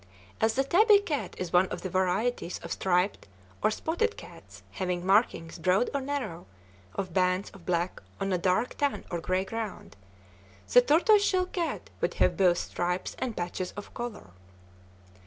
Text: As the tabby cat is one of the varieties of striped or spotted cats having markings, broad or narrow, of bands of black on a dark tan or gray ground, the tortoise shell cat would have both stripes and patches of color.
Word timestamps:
As 0.41 0.55
the 0.55 0.63
tabby 0.63 0.97
cat 0.97 1.35
is 1.37 1.53
one 1.53 1.67
of 1.67 1.83
the 1.83 1.89
varieties 1.91 2.57
of 2.63 2.71
striped 2.71 3.27
or 3.61 3.69
spotted 3.69 4.17
cats 4.17 4.63
having 4.71 5.05
markings, 5.05 5.59
broad 5.59 5.91
or 5.93 6.01
narrow, 6.01 6.47
of 6.95 7.13
bands 7.13 7.51
of 7.51 7.67
black 7.67 8.01
on 8.19 8.33
a 8.33 8.39
dark 8.39 8.73
tan 8.79 9.05
or 9.11 9.19
gray 9.21 9.45
ground, 9.45 9.95
the 10.67 10.81
tortoise 10.81 11.23
shell 11.23 11.45
cat 11.45 11.91
would 12.01 12.15
have 12.15 12.35
both 12.35 12.57
stripes 12.57 13.15
and 13.19 13.37
patches 13.37 13.73
of 13.73 13.93
color. 13.93 14.31